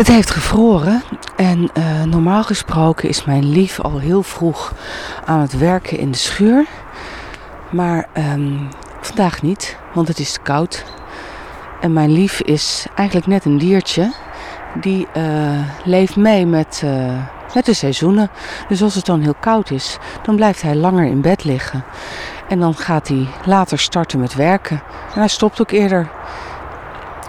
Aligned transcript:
Het 0.00 0.08
heeft 0.08 0.30
gevroren 0.30 1.02
en 1.36 1.70
uh, 1.78 2.02
normaal 2.02 2.44
gesproken 2.44 3.08
is 3.08 3.24
mijn 3.24 3.48
lief 3.48 3.80
al 3.80 3.98
heel 3.98 4.22
vroeg 4.22 4.74
aan 5.24 5.40
het 5.40 5.58
werken 5.58 5.98
in 5.98 6.10
de 6.10 6.16
schuur. 6.16 6.66
Maar 7.70 8.08
um, 8.16 8.68
vandaag 9.00 9.42
niet, 9.42 9.76
want 9.94 10.08
het 10.08 10.18
is 10.18 10.38
koud. 10.42 10.84
En 11.80 11.92
mijn 11.92 12.12
lief 12.12 12.40
is 12.40 12.86
eigenlijk 12.94 13.26
net 13.26 13.44
een 13.44 13.58
diertje. 13.58 14.12
Die 14.74 15.06
uh, 15.16 15.60
leeft 15.84 16.16
mee 16.16 16.46
met, 16.46 16.82
uh, 16.84 17.18
met 17.54 17.64
de 17.64 17.74
seizoenen. 17.74 18.30
Dus 18.68 18.82
als 18.82 18.94
het 18.94 19.06
dan 19.06 19.20
heel 19.20 19.34
koud 19.40 19.70
is, 19.70 19.98
dan 20.22 20.36
blijft 20.36 20.62
hij 20.62 20.74
langer 20.74 21.04
in 21.04 21.20
bed 21.20 21.44
liggen. 21.44 21.84
En 22.48 22.60
dan 22.60 22.74
gaat 22.74 23.08
hij 23.08 23.28
later 23.44 23.78
starten 23.78 24.20
met 24.20 24.34
werken. 24.34 24.82
En 25.14 25.18
hij 25.18 25.28
stopt 25.28 25.60
ook 25.60 25.70
eerder. 25.70 26.10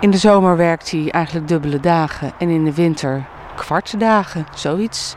In 0.00 0.10
de 0.10 0.18
zomer 0.18 0.56
werkt 0.56 0.90
hij 0.90 1.10
eigenlijk 1.10 1.48
dubbele 1.48 1.80
dagen 1.80 2.32
en 2.38 2.48
in 2.48 2.64
de 2.64 2.74
winter 2.74 3.24
kwarte 3.56 3.96
dagen, 3.96 4.46
zoiets. 4.54 5.14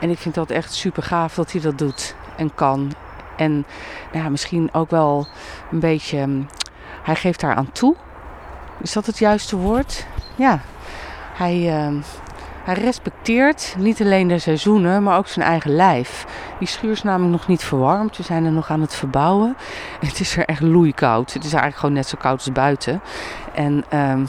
En 0.00 0.10
ik 0.10 0.18
vind 0.18 0.34
dat 0.34 0.50
echt 0.50 0.72
super 0.72 1.02
gaaf 1.02 1.34
dat 1.34 1.52
hij 1.52 1.60
dat 1.60 1.78
doet 1.78 2.14
en 2.36 2.54
kan. 2.54 2.92
En 3.36 3.52
nou 4.12 4.24
ja, 4.24 4.30
misschien 4.30 4.68
ook 4.72 4.90
wel 4.90 5.26
een 5.70 5.80
beetje, 5.80 6.28
hij 7.02 7.14
geeft 7.14 7.40
daar 7.40 7.54
aan 7.54 7.72
toe. 7.72 7.94
Is 8.80 8.92
dat 8.92 9.06
het 9.06 9.18
juiste 9.18 9.56
woord? 9.56 10.06
Ja, 10.34 10.60
hij, 11.32 11.86
uh, 11.88 12.02
hij 12.64 12.74
respecteert 12.74 13.74
niet 13.78 14.00
alleen 14.00 14.28
de 14.28 14.38
seizoenen, 14.38 15.02
maar 15.02 15.18
ook 15.18 15.26
zijn 15.26 15.46
eigen 15.46 15.74
lijf. 15.74 16.26
Die 16.58 16.68
schuur 16.68 16.90
is 16.90 17.02
namelijk 17.02 17.32
nog 17.32 17.46
niet 17.46 17.64
verwarmd. 17.64 18.16
We 18.16 18.22
zijn 18.22 18.44
er 18.44 18.52
nog 18.52 18.70
aan 18.70 18.80
het 18.80 18.94
verbouwen. 18.94 19.56
Het 20.06 20.20
is 20.20 20.36
er 20.36 20.44
echt 20.44 20.60
loeikoud. 20.60 21.32
Het 21.32 21.44
is 21.44 21.52
eigenlijk 21.52 21.76
gewoon 21.76 21.94
net 21.94 22.06
zo 22.06 22.16
koud 22.20 22.38
als 22.38 22.52
buiten. 22.52 23.00
En 23.54 23.84
um, 23.94 24.26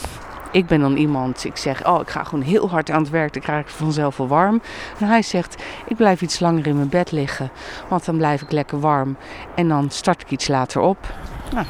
ik 0.53 0.65
ben 0.65 0.79
dan 0.79 0.95
iemand, 0.95 1.45
ik 1.45 1.57
zeg, 1.57 1.87
oh, 1.87 2.01
ik 2.01 2.09
ga 2.09 2.23
gewoon 2.23 2.43
heel 2.43 2.69
hard 2.69 2.91
aan 2.91 3.01
het 3.01 3.09
werk, 3.09 3.33
dan 3.33 3.41
krijg 3.41 3.61
ik 3.61 3.69
vanzelf 3.69 4.17
wel 4.17 4.27
warm. 4.27 4.61
En 4.99 5.07
hij 5.07 5.21
zegt, 5.21 5.63
ik 5.87 5.95
blijf 5.95 6.21
iets 6.21 6.39
langer 6.39 6.67
in 6.67 6.75
mijn 6.75 6.89
bed 6.89 7.11
liggen, 7.11 7.51
want 7.87 8.05
dan 8.05 8.17
blijf 8.17 8.41
ik 8.41 8.51
lekker 8.51 8.79
warm. 8.79 9.17
En 9.55 9.67
dan 9.67 9.89
start 9.89 10.21
ik 10.21 10.31
iets 10.31 10.47
later 10.47 10.81
op. 10.81 11.13
Nou, 11.51 11.65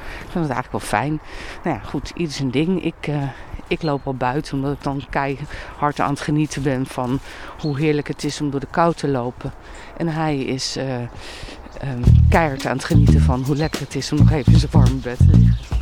ik 0.00 0.30
vind 0.30 0.44
het 0.44 0.54
eigenlijk 0.54 0.70
wel 0.70 0.80
fijn. 0.80 1.20
Nou 1.62 1.76
ja, 1.76 1.88
goed, 1.88 2.12
ieder 2.14 2.34
zijn 2.34 2.50
ding. 2.50 2.84
Ik, 2.84 3.06
uh, 3.08 3.22
ik 3.70 3.82
loop 3.82 4.06
al 4.06 4.14
buiten 4.14 4.54
omdat 4.54 4.72
ik 4.72 4.82
dan 4.82 5.04
keihard 5.10 6.00
aan 6.00 6.10
het 6.10 6.20
genieten 6.20 6.62
ben 6.62 6.86
van 6.86 7.18
hoe 7.58 7.78
heerlijk 7.78 8.08
het 8.08 8.24
is 8.24 8.40
om 8.40 8.50
door 8.50 8.60
de 8.60 8.66
kou 8.70 8.94
te 8.94 9.08
lopen. 9.08 9.52
En 9.96 10.08
hij 10.08 10.38
is 10.38 10.76
uh, 10.76 10.84
um, 10.94 12.02
keihard 12.28 12.66
aan 12.66 12.76
het 12.76 12.84
genieten 12.84 13.20
van 13.20 13.42
hoe 13.42 13.56
lekker 13.56 13.80
het 13.80 13.94
is 13.94 14.12
om 14.12 14.18
nog 14.18 14.30
even 14.30 14.52
in 14.52 14.58
zijn 14.58 14.72
warme 14.72 14.94
bed 14.94 15.16
te 15.16 15.24
liggen. 15.26 15.79